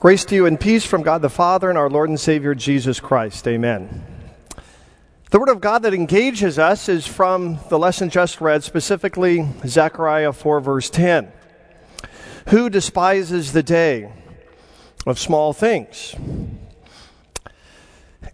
Grace 0.00 0.24
to 0.24 0.34
you 0.34 0.46
and 0.46 0.58
peace 0.58 0.86
from 0.86 1.02
God 1.02 1.20
the 1.20 1.28
Father 1.28 1.68
and 1.68 1.76
our 1.76 1.90
Lord 1.90 2.08
and 2.08 2.18
Savior 2.18 2.54
Jesus 2.54 3.00
Christ. 3.00 3.46
Amen. 3.46 4.02
The 5.30 5.38
Word 5.38 5.50
of 5.50 5.60
God 5.60 5.82
that 5.82 5.92
engages 5.92 6.58
us 6.58 6.88
is 6.88 7.06
from 7.06 7.58
the 7.68 7.78
lesson 7.78 8.08
just 8.08 8.40
read, 8.40 8.64
specifically 8.64 9.46
Zechariah 9.66 10.32
4, 10.32 10.60
verse 10.62 10.88
10. 10.88 11.30
Who 12.48 12.70
despises 12.70 13.52
the 13.52 13.62
day 13.62 14.10
of 15.06 15.18
small 15.18 15.52
things? 15.52 16.14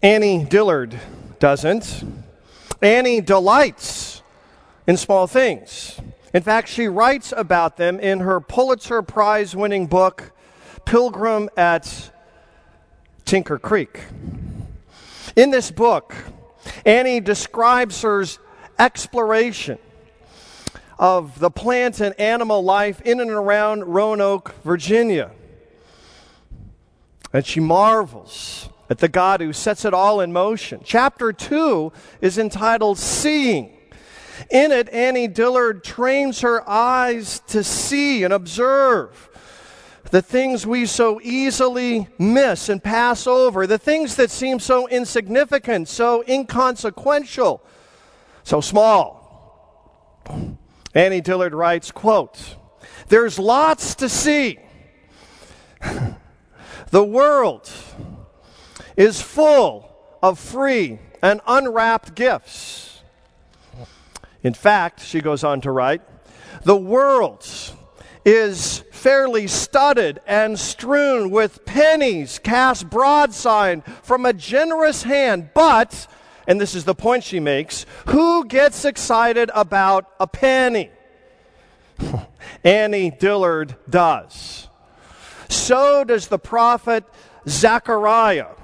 Annie 0.01 0.45
Dillard 0.45 0.97
doesn't. 1.39 2.01
Annie 2.81 3.19
delights 3.19 4.21
in 4.87 4.95
small 4.95 5.27
things. 5.27 5.99
In 6.33 6.43
fact, 6.43 6.69
she 6.69 6.87
writes 6.87 7.33
about 7.35 7.75
them 7.75 7.99
in 7.99 8.21
her 8.21 8.39
Pulitzer 8.39 9.01
Prize 9.01 9.53
winning 9.53 9.87
book, 9.87 10.31
pilgrim 10.87 11.49
at 11.57 12.11
Tinker 13.25 13.59
Creek. 13.59 14.05
In 15.35 15.51
this 15.51 15.69
book, 15.69 16.15
Annie 16.85 17.19
describes 17.19 18.01
her 18.03 18.23
exploration 18.79 19.79
of 20.97 21.39
the 21.39 21.51
plant 21.51 21.99
and 21.99 22.17
animal 22.17 22.63
life 22.63 23.01
in 23.01 23.19
and 23.19 23.29
around 23.29 23.83
Roanoke, 23.83 24.55
Virginia. 24.63 25.31
And 27.33 27.45
she 27.45 27.59
marvels 27.59 28.69
at 28.89 28.99
the 28.99 29.09
God 29.09 29.41
who 29.41 29.51
sets 29.51 29.83
it 29.83 29.93
all 29.93 30.21
in 30.21 30.31
motion. 30.31 30.79
Chapter 30.85 31.33
2 31.33 31.91
is 32.21 32.37
entitled 32.37 32.97
Seeing. 32.97 33.77
In 34.49 34.71
it, 34.71 34.87
Annie 34.93 35.27
Dillard 35.27 35.83
trains 35.83 36.39
her 36.41 36.67
eyes 36.67 37.41
to 37.47 37.61
see 37.61 38.23
and 38.23 38.31
observe 38.31 39.29
the 40.11 40.21
things 40.21 40.65
we 40.65 40.85
so 40.85 41.19
easily 41.21 42.07
miss 42.17 42.69
and 42.69 42.83
pass 42.83 43.27
over, 43.27 43.67
the 43.67 43.77
things 43.77 44.15
that 44.15 44.31
seem 44.31 44.59
so 44.59 44.87
insignificant, 44.87 45.87
so 45.87 46.23
inconsequential, 46.27 47.61
so 48.43 48.61
small. 48.61 50.23
Annie 50.93 51.21
Dillard 51.21 51.53
writes, 51.53 51.91
quote, 51.91 52.55
There's 53.09 53.37
lots 53.37 53.95
to 53.95 54.09
see. 54.09 54.59
the 56.91 57.03
world 57.03 57.71
is 58.95 59.21
full 59.21 59.89
of 60.23 60.39
free 60.39 60.99
and 61.21 61.41
unwrapped 61.47 62.15
gifts. 62.15 63.01
In 64.43 64.53
fact, 64.53 65.01
she 65.01 65.21
goes 65.21 65.43
on 65.43 65.61
to 65.61 65.71
write, 65.71 66.01
the 66.63 66.75
world 66.75 67.45
is 68.27 68.79
fairly 68.91 69.47
studded 69.47 70.19
and 70.27 70.59
strewn 70.59 71.29
with 71.29 71.63
pennies 71.63 72.39
cast 72.39 72.89
broadside 72.89 73.85
from 74.03 74.25
a 74.25 74.33
generous 74.33 75.03
hand. 75.03 75.49
But, 75.53 76.07
and 76.45 76.59
this 76.59 76.75
is 76.75 76.83
the 76.83 76.93
point 76.93 77.23
she 77.23 77.39
makes, 77.39 77.85
who 78.07 78.43
gets 78.43 78.83
excited 78.83 79.49
about 79.55 80.11
a 80.19 80.27
penny? 80.27 80.91
Annie 82.65 83.11
Dillard 83.11 83.77
does. 83.89 84.67
So 85.47 86.03
does 86.03 86.27
the 86.27 86.37
prophet 86.37 87.05
Zechariah. 87.47 88.55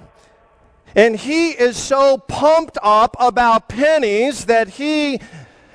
And 0.94 1.16
he 1.16 1.52
is 1.52 1.78
so 1.78 2.18
pumped 2.18 2.78
up 2.84 3.16
about 3.18 3.70
pennies 3.70 4.44
that 4.46 4.68
he 4.68 5.22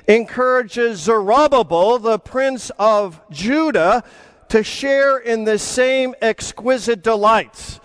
encourages 0.08 1.00
Zerubbabel, 1.00 1.98
the 1.98 2.18
prince 2.18 2.70
of 2.78 3.20
Judah, 3.30 4.02
to 4.48 4.64
share 4.64 5.18
in 5.18 5.44
the 5.44 5.58
same 5.58 6.14
exquisite 6.22 7.02
delights 7.02 7.78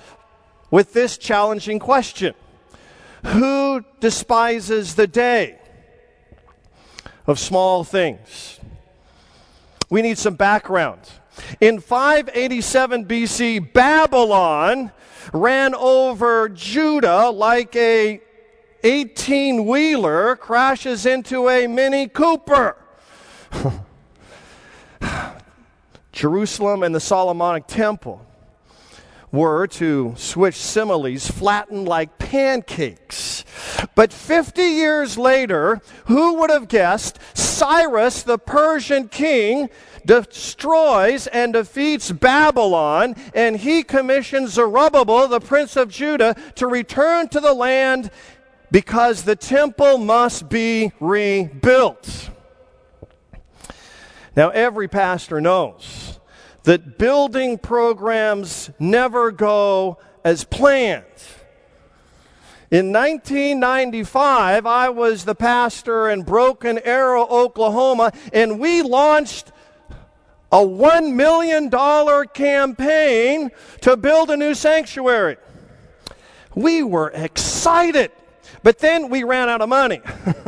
with 0.72 0.94
this 0.94 1.18
challenging 1.18 1.78
question 1.78 2.34
Who 3.26 3.84
despises 4.00 4.96
the 4.96 5.08
day 5.08 5.60
of 7.28 7.38
small 7.38 7.84
things? 7.84 8.60
We 9.90 10.02
need 10.02 10.18
some 10.18 10.36
background. 10.36 11.02
In 11.60 11.80
587 11.80 13.06
BC, 13.06 13.74
Babylon 13.74 14.92
ran 15.34 15.76
over 15.76 16.50
Judah 16.50 17.30
like 17.30 17.76
a 17.76 18.22
18 18.84 19.66
wheeler 19.66 20.36
crashes 20.36 21.06
into 21.06 21.50
a 21.50 21.68
Mini 21.68 22.08
Cooper. 22.08 22.78
Jerusalem 26.12 26.84
and 26.84 26.94
the 26.94 27.00
Solomonic 27.00 27.66
Temple 27.68 28.26
were, 29.32 29.66
to 29.66 30.14
switch 30.16 30.56
similes, 30.56 31.28
flattened 31.28 31.88
like 31.88 32.20
pancakes. 32.20 33.44
But 33.96 34.14
50 34.14 34.62
years 34.62 35.18
later, 35.18 35.82
who 36.06 36.36
would 36.36 36.52
have 36.52 36.68
guessed 36.68 37.18
Cyrus, 37.34 38.22
the 38.22 38.38
Persian 38.38 39.08
king, 39.08 39.70
destroys 40.06 41.28
and 41.28 41.54
defeats 41.54 42.12
Babylon, 42.12 43.16
and 43.34 43.58
he 43.58 43.84
commissions 43.84 44.52
Zerubbabel, 44.52 45.28
the 45.28 45.40
prince 45.40 45.76
of 45.76 45.90
Judah, 45.90 46.36
to 46.56 46.68
return 46.68 47.28
to 47.30 47.40
the 47.40 47.54
land 47.54 48.12
because 48.74 49.22
the 49.22 49.36
temple 49.36 50.00
must 50.00 50.50
be 50.50 50.92
rebuilt. 51.00 52.32
Now, 54.36 54.50
every 54.50 54.88
pastor 54.88 55.40
knows 55.40 56.20
that 56.64 56.98
building 56.98 57.60
programs 57.60 58.72
never 58.80 59.32
go 59.32 60.00
as 60.24 60.44
planned. 60.44 61.06
In 62.72 62.92
1995, 62.92 64.66
I 64.66 64.90
was 64.90 65.24
the 65.24 65.36
pastor 65.36 66.10
in 66.10 66.24
Broken 66.24 66.80
Arrow, 66.80 67.28
Oklahoma, 67.28 68.12
and 68.34 68.60
we 68.60 68.82
launched 68.82 69.52
a 70.52 70.58
$1 70.58 71.14
million 71.14 71.70
campaign 72.30 73.52
to 73.82 73.96
build 73.96 74.32
a 74.32 74.38
new 74.38 74.56
sanctuary. 74.56 75.38
We 76.56 76.82
were 76.82 77.12
excited. 77.12 78.10
But 78.62 78.80
then 78.80 79.10
we 79.10 79.24
ran 79.24 79.50
out 79.50 79.62
of 79.62 79.70
money. 79.70 80.02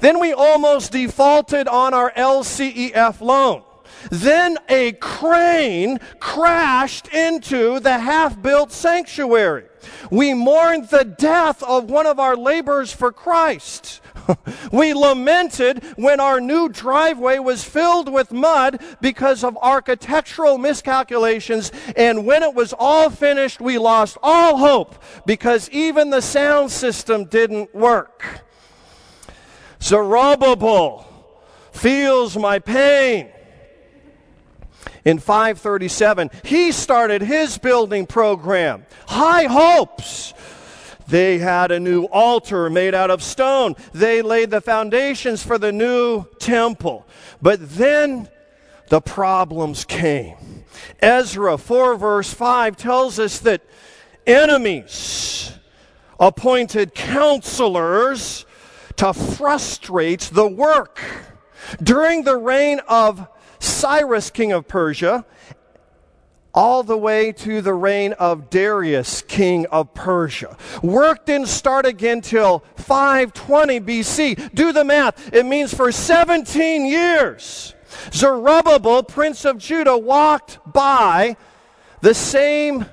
then 0.00 0.20
we 0.20 0.32
almost 0.32 0.92
defaulted 0.92 1.68
on 1.68 1.94
our 1.94 2.10
LCEF 2.12 3.20
loan. 3.20 3.62
Then 4.10 4.58
a 4.68 4.92
crane 4.92 5.98
crashed 6.20 7.08
into 7.08 7.80
the 7.80 7.98
half 7.98 8.40
built 8.40 8.72
sanctuary. 8.72 9.64
We 10.10 10.34
mourned 10.34 10.88
the 10.88 11.04
death 11.04 11.62
of 11.62 11.90
one 11.90 12.06
of 12.06 12.18
our 12.18 12.36
laborers 12.36 12.92
for 12.92 13.12
Christ. 13.12 14.00
we 14.72 14.94
lamented 14.94 15.82
when 15.96 16.20
our 16.20 16.40
new 16.40 16.68
driveway 16.68 17.38
was 17.38 17.64
filled 17.64 18.12
with 18.12 18.32
mud 18.32 18.80
because 19.00 19.44
of 19.44 19.56
architectural 19.58 20.58
miscalculations. 20.58 21.72
And 21.96 22.26
when 22.26 22.42
it 22.42 22.54
was 22.54 22.74
all 22.78 23.10
finished, 23.10 23.60
we 23.60 23.78
lost 23.78 24.18
all 24.22 24.58
hope 24.58 25.02
because 25.24 25.68
even 25.70 26.10
the 26.10 26.22
sound 26.22 26.70
system 26.70 27.24
didn't 27.26 27.74
work. 27.74 28.42
Zerubbabel 29.80 31.06
feels 31.72 32.36
my 32.36 32.58
pain. 32.58 33.30
In 35.04 35.20
537, 35.20 36.30
he 36.42 36.72
started 36.72 37.22
his 37.22 37.58
building 37.58 38.06
program. 38.06 38.86
High 39.06 39.44
hopes 39.44 40.34
they 41.06 41.38
had 41.38 41.70
a 41.70 41.80
new 41.80 42.04
altar 42.04 42.68
made 42.68 42.94
out 42.94 43.10
of 43.10 43.22
stone. 43.22 43.76
They 43.92 44.22
laid 44.22 44.50
the 44.50 44.60
foundations 44.60 45.42
for 45.42 45.58
the 45.58 45.72
new 45.72 46.24
temple. 46.38 47.06
But 47.40 47.70
then 47.76 48.28
the 48.88 49.00
problems 49.00 49.84
came. 49.84 50.64
Ezra 51.00 51.58
4, 51.58 51.96
verse 51.96 52.32
5 52.32 52.76
tells 52.76 53.18
us 53.18 53.38
that 53.40 53.62
enemies 54.26 55.52
appointed 56.18 56.94
counselors 56.94 58.46
to 58.96 59.12
frustrate 59.12 60.30
the 60.32 60.48
work. 60.48 61.00
During 61.82 62.24
the 62.24 62.36
reign 62.36 62.80
of 62.88 63.28
Cyrus, 63.58 64.30
king 64.30 64.52
of 64.52 64.68
Persia, 64.68 65.24
all 66.56 66.82
the 66.82 66.96
way 66.96 67.30
to 67.30 67.60
the 67.60 67.74
reign 67.74 68.14
of 68.14 68.48
Darius, 68.48 69.20
king 69.22 69.66
of 69.66 69.92
Persia. 69.92 70.56
Work 70.82 71.26
didn't 71.26 71.48
start 71.48 71.84
again 71.84 72.22
till 72.22 72.64
520 72.76 73.80
BC. 73.80 74.54
Do 74.54 74.72
the 74.72 74.82
math. 74.82 75.32
It 75.34 75.44
means 75.44 75.74
for 75.74 75.92
17 75.92 76.86
years, 76.86 77.74
Zerubbabel, 78.12 79.02
prince 79.02 79.44
of 79.44 79.58
Judah, 79.58 79.98
walked 79.98 80.58
by 80.66 81.36
the 82.00 82.14
same 82.14 82.86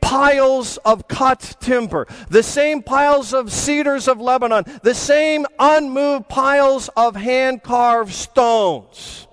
piles 0.00 0.78
of 0.78 1.08
cut 1.08 1.56
timber, 1.60 2.06
the 2.30 2.42
same 2.42 2.82
piles 2.82 3.34
of 3.34 3.52
cedars 3.52 4.08
of 4.08 4.20
Lebanon, 4.20 4.64
the 4.82 4.94
same 4.94 5.46
unmoved 5.58 6.28
piles 6.28 6.88
of 6.96 7.16
hand 7.16 7.62
carved 7.62 8.12
stones 8.12 9.26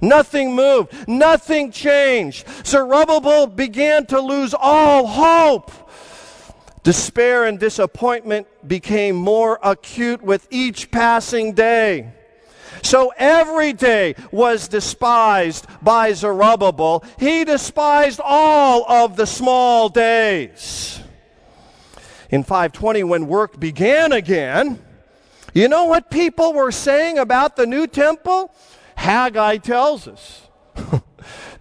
Nothing 0.00 0.54
moved. 0.54 1.08
Nothing 1.08 1.70
changed. 1.70 2.46
Zerubbabel 2.66 3.46
began 3.46 4.06
to 4.06 4.20
lose 4.20 4.54
all 4.58 5.06
hope. 5.06 5.70
Despair 6.82 7.44
and 7.44 7.58
disappointment 7.58 8.46
became 8.66 9.16
more 9.16 9.58
acute 9.62 10.22
with 10.22 10.46
each 10.50 10.90
passing 10.90 11.52
day. 11.52 12.12
So 12.82 13.12
every 13.16 13.72
day 13.72 14.14
was 14.30 14.68
despised 14.68 15.66
by 15.82 16.12
Zerubbabel. 16.12 17.04
He 17.18 17.44
despised 17.44 18.20
all 18.22 18.84
of 18.88 19.16
the 19.16 19.26
small 19.26 19.88
days. 19.88 21.00
In 22.30 22.42
520, 22.42 23.04
when 23.04 23.26
work 23.26 23.58
began 23.58 24.12
again, 24.12 24.82
you 25.54 25.68
know 25.68 25.84
what 25.84 26.10
people 26.10 26.52
were 26.52 26.72
saying 26.72 27.18
about 27.18 27.56
the 27.56 27.66
new 27.66 27.86
temple? 27.86 28.54
Haggai 28.96 29.58
tells 29.58 30.08
us. 30.08 30.48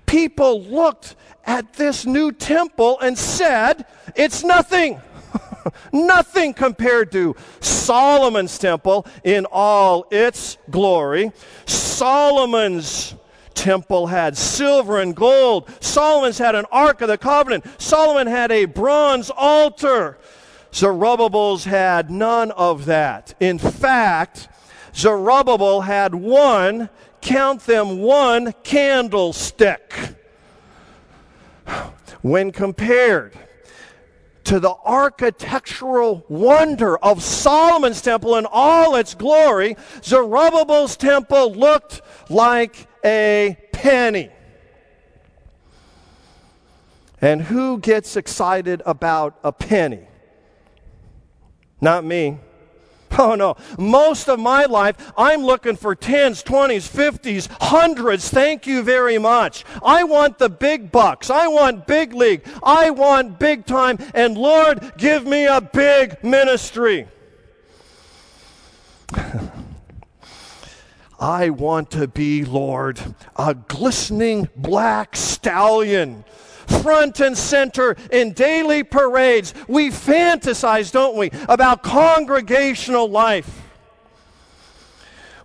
people 0.05 0.61
looked 0.63 1.15
at 1.45 1.73
this 1.73 2.05
new 2.05 2.31
temple 2.31 2.99
and 2.99 3.17
said, 3.17 3.85
It's 4.15 4.43
nothing. 4.43 5.01
Nothing 5.93 6.53
compared 6.53 7.11
to 7.13 7.35
Solomon's 7.59 8.57
temple 8.57 9.05
in 9.23 9.45
all 9.51 10.05
its 10.11 10.57
glory. 10.69 11.31
Solomon's 11.65 13.15
temple 13.53 14.07
had 14.07 14.37
silver 14.37 14.99
and 14.99 15.15
gold. 15.15 15.69
Solomon's 15.81 16.37
had 16.37 16.55
an 16.55 16.65
Ark 16.71 17.01
of 17.01 17.07
the 17.07 17.17
Covenant. 17.17 17.65
Solomon 17.81 18.27
had 18.27 18.51
a 18.51 18.65
bronze 18.65 19.31
altar. 19.35 20.17
Zerubbabel's 20.73 21.63
had 21.65 22.11
none 22.11 22.51
of 22.51 22.85
that. 22.85 23.33
In 23.39 23.57
fact, 23.57 24.49
Zerubbabel 24.93 25.81
had 25.81 26.13
one, 26.13 26.89
count 27.25 27.61
them, 27.61 27.97
one 27.97 28.53
candlestick. 28.63 29.93
When 32.21 32.51
compared 32.51 33.33
to 34.45 34.59
the 34.59 34.75
architectural 34.85 36.23
wonder 36.29 36.97
of 36.99 37.23
Solomon's 37.23 38.01
temple 38.01 38.35
in 38.35 38.45
all 38.49 38.95
its 38.95 39.15
glory, 39.15 39.75
Zerubbabel's 40.03 40.95
temple 40.95 41.51
looked 41.53 42.01
like 42.29 42.87
a 43.03 43.57
penny. 43.71 44.29
And 47.21 47.41
who 47.41 47.79
gets 47.79 48.15
excited 48.15 48.83
about 48.85 49.39
a 49.43 49.51
penny? 49.51 50.07
Not 51.81 52.05
me. 52.05 52.37
Oh 53.17 53.35
no. 53.35 53.55
Most 53.77 54.27
of 54.27 54.39
my 54.39 54.65
life, 54.65 55.13
I'm 55.17 55.41
looking 55.41 55.77
for 55.77 55.95
10s, 55.95 56.43
20s, 56.43 56.89
50s, 56.89 57.47
hundreds. 57.61 58.29
Thank 58.29 58.67
you 58.67 58.83
very 58.83 59.17
much. 59.17 59.63
I 59.83 60.03
want 60.03 60.37
the 60.37 60.49
big 60.49 60.91
bucks. 60.91 61.29
I 61.29 61.47
want 61.47 61.87
big 61.87 62.13
league. 62.13 62.45
I 62.61 62.89
want 62.89 63.39
big 63.39 63.65
time. 63.65 63.99
And 64.13 64.37
Lord, 64.37 64.91
give 64.97 65.25
me 65.25 65.45
a 65.45 65.61
big 65.61 66.21
ministry. 66.25 67.07
I 71.19 71.49
want 71.49 71.91
to 71.91 72.07
be, 72.07 72.43
Lord, 72.43 72.99
a 73.37 73.53
glistening 73.53 74.49
black 74.57 75.15
stallion 75.15 76.25
front 76.67 77.19
and 77.19 77.37
center 77.37 77.95
in 78.11 78.33
daily 78.33 78.83
parades. 78.83 79.53
We 79.67 79.89
fantasize, 79.89 80.91
don't 80.91 81.15
we, 81.15 81.31
about 81.47 81.83
congregational 81.83 83.09
life. 83.09 83.61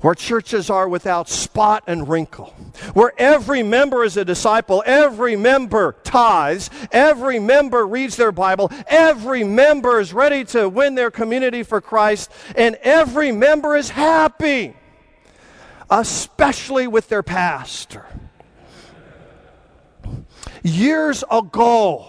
Where 0.01 0.15
churches 0.15 0.71
are 0.71 0.89
without 0.89 1.29
spot 1.29 1.85
and 1.87 2.09
wrinkle, 2.09 2.55
where 2.95 3.13
every 3.19 3.63
member 3.63 4.03
is 4.03 4.17
a 4.17 4.25
disciple, 4.25 4.83
every 4.87 5.37
member 5.37 5.95
tithes, 6.05 6.71
every 6.91 7.39
member 7.39 7.87
reads 7.87 8.17
their 8.17 8.33
Bible, 8.33 8.73
every 8.87 9.45
member 9.45 10.01
is 10.01 10.15
ready 10.15 10.45
to 10.45 10.71
win 10.71 10.95
their 10.95 11.11
community 11.11 11.63
for 11.63 11.83
Christ, 11.83 12.33
and 12.57 12.77
every 12.77 13.31
member 13.31 13.77
is 13.77 13.91
happy, 13.91 14.75
especially 15.91 16.87
with 16.87 17.11
their 17.11 17.23
pastor. 17.23 18.07
Years 20.63 21.25
ago, 21.31 22.07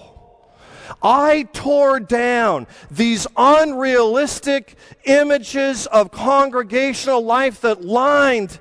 I 1.01 1.47
tore 1.53 1.99
down 1.99 2.67
these 2.89 3.25
unrealistic 3.35 4.75
images 5.05 5.87
of 5.87 6.11
congregational 6.11 7.23
life 7.23 7.61
that 7.61 7.83
lined 7.83 8.59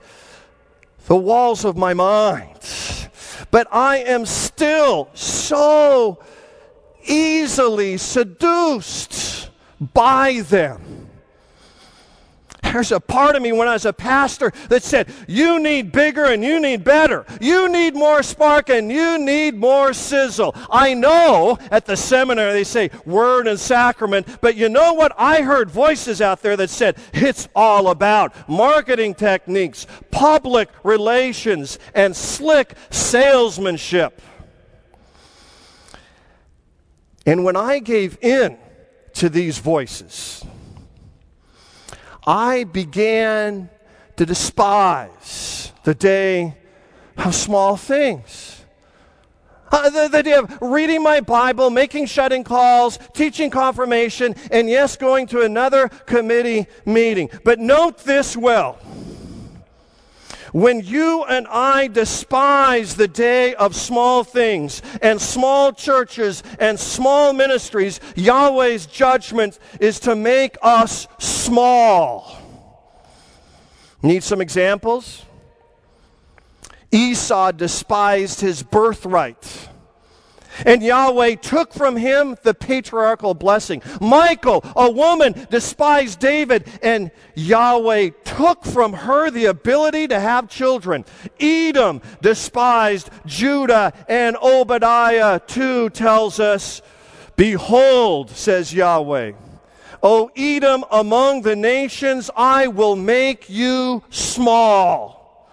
the 1.06 1.16
walls 1.16 1.64
of 1.64 1.76
my 1.76 1.92
mind. 1.92 2.58
But 3.50 3.66
I 3.72 3.98
am 3.98 4.26
still 4.26 5.10
so 5.12 6.22
easily 7.04 7.96
seduced 7.96 9.50
by 9.80 10.40
them. 10.42 11.09
There's 12.72 12.92
a 12.92 13.00
part 13.00 13.36
of 13.36 13.42
me 13.42 13.52
when 13.52 13.68
I 13.68 13.72
was 13.72 13.84
a 13.84 13.92
pastor 13.92 14.52
that 14.68 14.82
said, 14.82 15.12
You 15.26 15.60
need 15.60 15.92
bigger 15.92 16.24
and 16.24 16.44
you 16.44 16.60
need 16.60 16.84
better. 16.84 17.26
You 17.40 17.68
need 17.68 17.94
more 17.94 18.22
spark 18.22 18.68
and 18.70 18.90
you 18.90 19.18
need 19.18 19.56
more 19.56 19.92
sizzle. 19.92 20.54
I 20.70 20.94
know 20.94 21.58
at 21.70 21.86
the 21.86 21.96
seminary 21.96 22.52
they 22.52 22.64
say 22.64 22.90
word 23.04 23.48
and 23.48 23.58
sacrament, 23.58 24.26
but 24.40 24.56
you 24.56 24.68
know 24.68 24.94
what? 24.94 25.12
I 25.18 25.42
heard 25.42 25.70
voices 25.70 26.20
out 26.20 26.42
there 26.42 26.56
that 26.56 26.70
said 26.70 26.96
it's 27.12 27.48
all 27.54 27.88
about 27.88 28.48
marketing 28.48 29.14
techniques, 29.14 29.86
public 30.10 30.68
relations, 30.82 31.78
and 31.94 32.14
slick 32.14 32.74
salesmanship. 32.90 34.20
And 37.26 37.44
when 37.44 37.56
I 37.56 37.80
gave 37.80 38.18
in 38.22 38.58
to 39.14 39.28
these 39.28 39.58
voices, 39.58 40.44
I 42.30 42.62
began 42.62 43.68
to 44.14 44.24
despise 44.24 45.72
the 45.82 45.96
day 45.96 46.54
of 47.16 47.34
small 47.34 47.76
things. 47.76 48.64
Uh, 49.72 49.90
the, 49.90 50.06
the, 50.06 50.22
day 50.22 50.34
of 50.34 50.58
reading 50.62 51.02
my 51.02 51.20
Bible, 51.20 51.70
making 51.70 52.06
shut-in 52.06 52.44
calls, 52.44 53.00
teaching 53.14 53.50
confirmation, 53.50 54.36
and 54.52 54.70
yes, 54.70 54.96
going 54.96 55.26
to 55.26 55.42
another 55.42 55.88
committee 55.88 56.68
meeting. 56.86 57.30
But 57.42 57.58
note 57.58 57.98
this 57.98 58.36
well. 58.36 58.78
When 60.52 60.80
you 60.80 61.24
and 61.24 61.46
I 61.48 61.86
despise 61.86 62.96
the 62.96 63.08
day 63.08 63.54
of 63.54 63.76
small 63.76 64.24
things 64.24 64.82
and 65.00 65.20
small 65.20 65.72
churches 65.72 66.42
and 66.58 66.78
small 66.78 67.32
ministries, 67.32 68.00
Yahweh's 68.16 68.86
judgment 68.86 69.58
is 69.80 70.00
to 70.00 70.16
make 70.16 70.58
us 70.62 71.06
small. 71.18 72.36
Need 74.02 74.24
some 74.24 74.40
examples? 74.40 75.24
Esau 76.90 77.52
despised 77.52 78.40
his 78.40 78.62
birthright. 78.62 79.69
And 80.66 80.82
Yahweh 80.82 81.36
took 81.36 81.72
from 81.72 81.96
him 81.96 82.36
the 82.42 82.54
patriarchal 82.54 83.34
blessing. 83.34 83.82
Michal, 84.00 84.64
a 84.76 84.90
woman, 84.90 85.46
despised 85.50 86.18
David, 86.18 86.66
and 86.82 87.10
Yahweh 87.34 88.10
took 88.24 88.64
from 88.64 88.92
her 88.92 89.30
the 89.30 89.46
ability 89.46 90.08
to 90.08 90.20
have 90.20 90.48
children. 90.48 91.04
Edom 91.38 92.02
despised 92.20 93.10
Judah, 93.26 93.92
and 94.08 94.36
Obadiah 94.36 95.40
too 95.40 95.90
tells 95.90 96.40
us, 96.40 96.82
Behold, 97.36 98.30
says 98.30 98.74
Yahweh, 98.74 99.32
O 100.02 100.30
Edom, 100.36 100.84
among 100.90 101.42
the 101.42 101.56
nations, 101.56 102.30
I 102.36 102.68
will 102.68 102.96
make 102.96 103.48
you 103.50 104.02
small. 104.10 105.48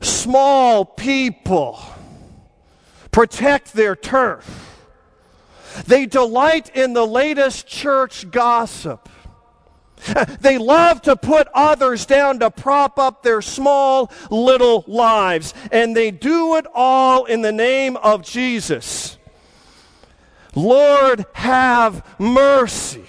Small 0.00 0.84
people 0.84 1.80
protect 3.18 3.72
their 3.72 3.96
turf. 3.96 4.78
They 5.88 6.06
delight 6.06 6.70
in 6.76 6.92
the 6.92 7.04
latest 7.04 7.66
church 7.66 8.30
gossip. 8.30 9.08
They 10.40 10.56
love 10.56 11.02
to 11.02 11.16
put 11.16 11.48
others 11.52 12.06
down 12.06 12.38
to 12.38 12.52
prop 12.52 12.96
up 12.96 13.24
their 13.24 13.42
small 13.42 14.12
little 14.30 14.84
lives. 14.86 15.52
And 15.72 15.96
they 15.96 16.12
do 16.12 16.54
it 16.54 16.66
all 16.72 17.24
in 17.24 17.42
the 17.42 17.50
name 17.50 17.96
of 17.96 18.22
Jesus. 18.22 19.18
Lord, 20.54 21.26
have 21.32 22.06
mercy. 22.20 23.04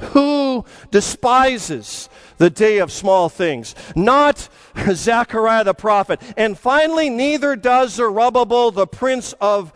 Who 0.00 0.64
despises 0.90 2.08
the 2.38 2.48
day 2.48 2.78
of 2.78 2.90
small 2.90 3.28
things? 3.28 3.74
Not 3.94 4.48
Zechariah 4.92 5.64
the 5.64 5.74
prophet. 5.74 6.20
And 6.36 6.58
finally, 6.58 7.10
neither 7.10 7.56
does 7.56 7.94
Zerubbabel 7.94 8.70
the 8.70 8.86
prince 8.86 9.34
of 9.40 9.72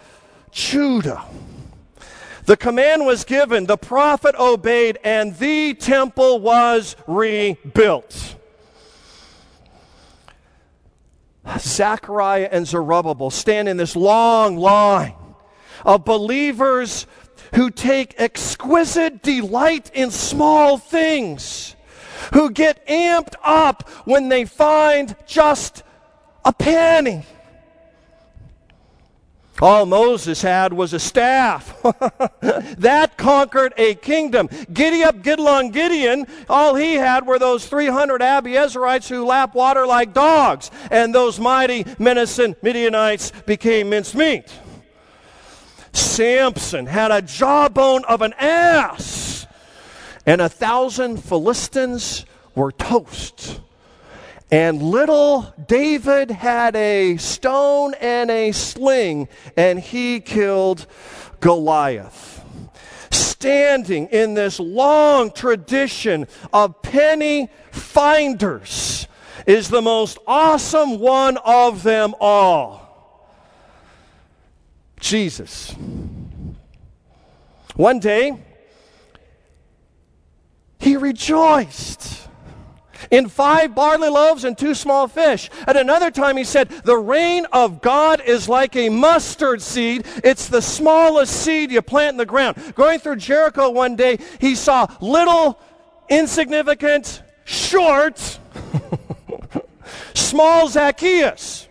Judah. 0.51 1.25
The 2.45 2.57
command 2.57 3.07
was 3.07 3.25
given, 3.25 3.67
the 3.67 3.77
prophet 3.77 4.35
obeyed, 4.37 4.99
and 5.05 5.37
the 5.37 5.75
temple 5.75 6.41
was 6.41 6.97
rebuilt. 7.07 8.37
Zechariah 11.59 12.49
and 12.51 12.67
Zerubbabel 12.67 13.31
stand 13.31 13.69
in 13.69 13.77
this 13.77 13.95
long 13.95 14.57
line 14.57 15.15
of 15.85 16.05
believers 16.05 17.07
who 17.55 17.71
take 17.71 18.15
exquisite 18.19 19.23
delight 19.23 19.91
in 19.95 20.11
small 20.11 20.79
things, 20.79 21.77
who 22.33 22.51
get 22.51 22.87
amped 22.87 23.35
up 23.43 23.89
when 24.05 24.29
they 24.29 24.45
find 24.45 25.15
just 25.27 25.83
a 26.45 26.53
penny. 26.53 27.25
All 29.61 29.87
Moses 29.87 30.43
had 30.43 30.73
was 30.73 30.93
a 30.93 30.99
staff. 30.99 31.81
that 32.79 33.17
conquered 33.17 33.73
a 33.77 33.95
kingdom. 33.95 34.49
Giddy 34.73 35.05
up, 35.05 35.23
Gideon, 35.23 35.71
Gideon, 35.71 36.27
all 36.49 36.75
he 36.75 36.95
had 36.95 37.27
were 37.27 37.39
those 37.39 37.67
300 37.69 38.21
Abiezrites 38.21 39.09
who 39.09 39.25
lap 39.25 39.55
water 39.55 39.87
like 39.87 40.13
dogs. 40.15 40.73
And 40.91 41.15
those 41.15 41.39
mighty, 41.39 41.87
menacing 42.01 42.57
Midianites 42.61 43.31
became 43.47 43.91
mincemeat. 43.91 44.53
Samson 45.93 46.87
had 46.87 47.13
a 47.13 47.23
jawbone 47.23 48.05
of 48.07 48.23
an 48.23 48.33
ass, 48.39 49.42
and 50.27 50.41
a 50.41 50.49
thousand 50.49 51.19
Philistines 51.19 52.25
were 52.55 52.73
toast. 52.73 53.61
And 54.51 54.83
little 54.83 55.55
David 55.67 56.31
had 56.31 56.77
a 56.77 57.17
stone 57.17 57.95
and 57.95 58.31
a 58.31 58.53
sling, 58.53 59.29
and 59.57 59.81
he 59.81 60.21
killed 60.21 60.87
Goliath. 61.41 62.45
Standing 63.11 64.09
in 64.09 64.35
this 64.35 64.61
long 64.61 65.33
tradition 65.33 66.29
of 66.53 66.83
penny 66.83 67.49
finders 67.71 69.09
is 69.47 69.69
the 69.69 69.83
most 69.83 70.19
awesome 70.27 70.99
one 70.99 71.39
of 71.39 71.83
them 71.83 72.15
all. 72.21 73.29
Jesus. 75.01 75.75
One 77.75 77.99
day, 77.99 78.39
he 80.83 80.97
rejoiced 80.97 82.29
in 83.11 83.29
five 83.29 83.75
barley 83.75 84.09
loaves 84.09 84.43
and 84.43 84.59
two 84.59 84.75
small 84.75 85.07
fish. 85.07 85.49
At 85.67 85.77
another 85.77 86.11
time, 86.11 86.37
he 86.37 86.45
said, 86.45 86.69
The 86.69 86.97
reign 86.97 87.47
of 87.53 87.81
God 87.81 88.21
is 88.21 88.49
like 88.49 88.75
a 88.75 88.89
mustard 88.89 89.63
seed. 89.63 90.07
It's 90.25 90.49
the 90.49 90.61
smallest 90.61 91.33
seed 91.33 91.71
you 91.71 91.83
plant 91.83 92.15
in 92.15 92.17
the 92.17 92.27
ground. 92.27 92.75
Going 92.75 92.99
through 92.99 93.17
Jericho 93.17 93.71
one 93.71 93.95
day, 93.95 94.19
he 94.41 94.57
saw 94.57 94.89
little, 95.01 95.61
insignificant, 96.09 97.23
short, 97.45 98.41
small 100.15 100.69
Zacchaeus. 100.69 101.69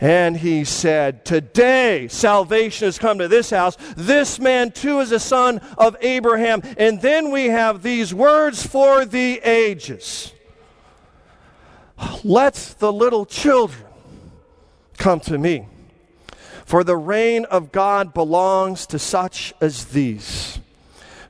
And 0.00 0.36
he 0.36 0.64
said, 0.64 1.24
Today 1.24 2.06
salvation 2.08 2.86
has 2.86 2.98
come 2.98 3.18
to 3.18 3.28
this 3.28 3.50
house. 3.50 3.76
This 3.96 4.38
man 4.38 4.70
too 4.70 5.00
is 5.00 5.10
a 5.10 5.18
son 5.18 5.60
of 5.76 5.96
Abraham. 6.00 6.62
And 6.76 7.00
then 7.00 7.30
we 7.30 7.46
have 7.46 7.82
these 7.82 8.14
words 8.14 8.64
for 8.64 9.04
the 9.04 9.40
ages. 9.40 10.32
Let 12.22 12.54
the 12.78 12.92
little 12.92 13.26
children 13.26 13.84
come 14.98 15.18
to 15.20 15.36
me. 15.36 15.66
For 16.64 16.84
the 16.84 16.96
reign 16.96 17.44
of 17.46 17.72
God 17.72 18.12
belongs 18.14 18.86
to 18.88 18.98
such 18.98 19.54
as 19.60 19.86
these. 19.86 20.60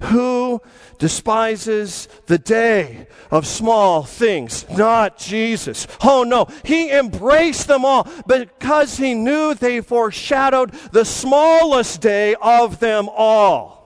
Who 0.03 0.61
despises 0.99 2.09
the 2.26 2.38
day 2.38 3.07
of 3.31 3.47
small 3.47 4.02
things, 4.02 4.69
not 4.71 5.17
Jesus. 5.17 5.87
Oh 6.02 6.25
no, 6.25 6.49
he 6.64 6.90
embraced 6.90 7.69
them 7.69 7.85
all 7.85 8.09
because 8.26 8.97
he 8.97 9.14
knew 9.14 9.55
they 9.55 9.81
foreshadowed 9.81 10.73
the 10.93 11.05
smallest 11.05 12.00
day 12.00 12.35
of 12.40 12.81
them 12.81 13.09
all. 13.09 13.78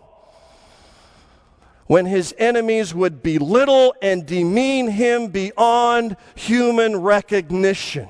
When 1.87 2.07
his 2.07 2.35
enemies 2.39 2.95
would 2.95 3.23
belittle 3.23 3.95
and 4.01 4.25
demean 4.25 4.89
him 4.89 5.29
beyond 5.29 6.17
human 6.35 6.97
recognition. 6.97 8.09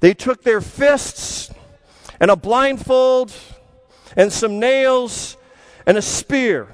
They 0.00 0.12
took 0.12 0.42
their 0.42 0.60
fists 0.60 1.50
and 2.20 2.30
a 2.30 2.36
blindfold 2.36 3.32
and 4.14 4.32
some 4.32 4.58
nails 4.58 5.37
and 5.88 5.96
a 5.96 6.02
spear. 6.02 6.68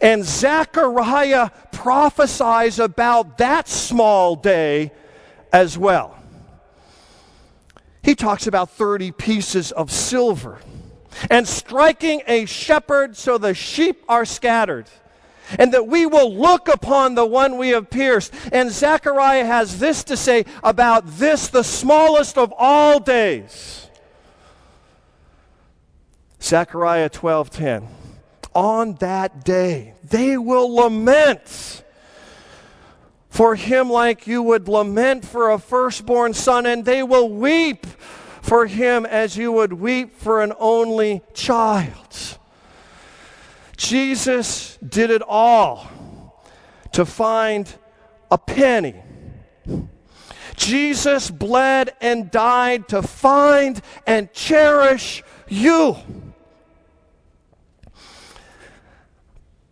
And 0.00 0.22
Zechariah 0.22 1.50
prophesies 1.72 2.78
about 2.78 3.38
that 3.38 3.66
small 3.66 4.36
day 4.36 4.92
as 5.52 5.78
well. 5.78 6.18
He 8.02 8.14
talks 8.14 8.46
about 8.46 8.70
30 8.70 9.10
pieces 9.12 9.72
of 9.72 9.90
silver 9.90 10.58
and 11.30 11.48
striking 11.48 12.20
a 12.26 12.44
shepherd 12.44 13.16
so 13.16 13.38
the 13.38 13.54
sheep 13.54 14.04
are 14.06 14.26
scattered. 14.26 14.86
And 15.58 15.72
that 15.72 15.86
we 15.86 16.04
will 16.06 16.34
look 16.34 16.68
upon 16.68 17.14
the 17.14 17.24
one 17.24 17.56
we 17.56 17.70
have 17.70 17.88
pierced. 17.88 18.34
And 18.52 18.70
Zechariah 18.70 19.46
has 19.46 19.78
this 19.78 20.04
to 20.04 20.16
say 20.16 20.44
about 20.62 21.06
this, 21.06 21.48
the 21.48 21.62
smallest 21.62 22.36
of 22.36 22.52
all 22.58 22.98
days. 22.98 23.88
Zechariah 26.42 27.08
12:10 27.08 27.86
on 28.56 28.94
that 28.94 29.44
day. 29.44 29.92
They 30.02 30.38
will 30.38 30.74
lament 30.74 31.84
for 33.28 33.54
him 33.54 33.90
like 33.90 34.26
you 34.26 34.42
would 34.42 34.66
lament 34.66 35.26
for 35.26 35.50
a 35.50 35.58
firstborn 35.58 36.32
son, 36.32 36.64
and 36.64 36.86
they 36.86 37.02
will 37.02 37.28
weep 37.28 37.86
for 38.40 38.66
him 38.66 39.04
as 39.04 39.36
you 39.36 39.52
would 39.52 39.74
weep 39.74 40.16
for 40.16 40.42
an 40.42 40.54
only 40.58 41.20
child. 41.34 42.38
Jesus 43.76 44.78
did 44.78 45.10
it 45.10 45.20
all 45.20 45.86
to 46.92 47.04
find 47.04 47.70
a 48.30 48.38
penny. 48.38 48.94
Jesus 50.56 51.30
bled 51.30 51.94
and 52.00 52.30
died 52.30 52.88
to 52.88 53.02
find 53.02 53.82
and 54.06 54.32
cherish 54.32 55.22
you. 55.46 55.98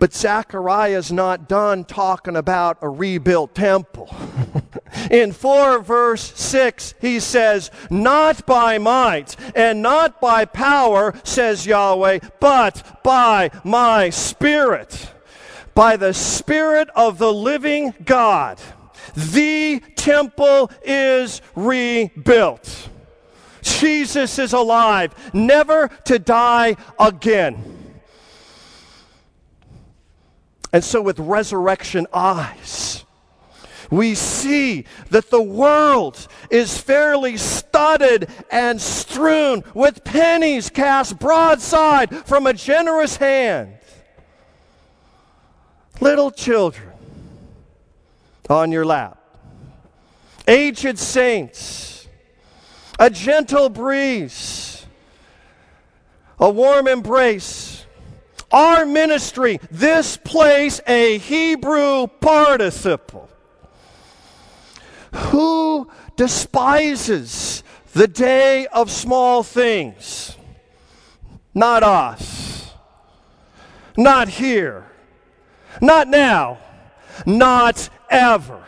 But 0.04 0.12
Zechariah's 0.12 1.10
not 1.10 1.48
done 1.48 1.86
talking 1.86 2.36
about 2.36 2.76
a 2.82 2.90
rebuilt 2.90 3.54
temple. 3.54 4.14
In 5.10 5.32
4 5.32 5.78
verse 5.78 6.38
6, 6.38 6.92
he 7.00 7.18
says, 7.18 7.70
Not 7.88 8.44
by 8.44 8.76
might 8.76 9.34
and 9.56 9.80
not 9.80 10.20
by 10.20 10.44
power, 10.44 11.14
says 11.24 11.64
Yahweh, 11.64 12.18
but 12.38 13.00
by 13.02 13.50
my 13.64 14.10
Spirit. 14.10 15.10
By 15.74 15.96
the 15.96 16.12
Spirit 16.12 16.90
of 16.94 17.16
the 17.16 17.32
living 17.32 17.94
God, 18.04 18.60
the 19.16 19.80
temple 19.96 20.70
is 20.84 21.40
rebuilt. 21.56 22.90
Jesus 23.62 24.38
is 24.38 24.52
alive, 24.52 25.14
never 25.32 25.88
to 26.04 26.18
die 26.18 26.76
again. 27.00 27.73
And 30.74 30.82
so, 30.82 31.00
with 31.00 31.20
resurrection 31.20 32.08
eyes, 32.12 33.04
we 33.92 34.16
see 34.16 34.86
that 35.10 35.30
the 35.30 35.40
world 35.40 36.26
is 36.50 36.76
fairly 36.76 37.36
studded 37.36 38.28
and 38.50 38.80
strewn 38.80 39.62
with 39.72 40.02
pennies 40.02 40.70
cast 40.70 41.20
broadside 41.20 42.12
from 42.26 42.48
a 42.48 42.52
generous 42.52 43.14
hand. 43.14 43.78
Little 46.00 46.32
children 46.32 46.90
on 48.50 48.72
your 48.72 48.84
lap, 48.84 49.16
aged 50.48 50.98
saints, 50.98 52.08
a 52.98 53.10
gentle 53.10 53.68
breeze, 53.68 54.84
a 56.40 56.50
warm 56.50 56.88
embrace 56.88 57.73
our 58.54 58.86
ministry, 58.86 59.58
this 59.70 60.16
place, 60.16 60.80
a 60.86 61.18
Hebrew 61.18 62.06
participle. 62.06 63.28
Who 65.12 65.90
despises 66.16 67.64
the 67.94 68.06
day 68.06 68.68
of 68.68 68.92
small 68.92 69.42
things? 69.42 70.36
Not 71.52 71.82
us. 71.82 72.72
Not 73.96 74.28
here. 74.28 74.86
Not 75.80 76.06
now. 76.06 76.58
Not 77.26 77.88
ever. 78.08 78.62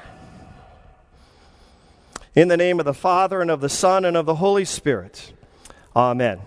In 2.35 2.49
the 2.49 2.57
name 2.57 2.81
of 2.81 2.87
the 2.87 2.95
Father, 2.95 3.40
and 3.40 3.52
of 3.52 3.61
the 3.61 3.69
Son, 3.69 4.05
and 4.05 4.16
of 4.16 4.26
the 4.26 4.35
Holy 4.35 4.64
Spirit. 4.64 5.33
Amen. 5.95 6.40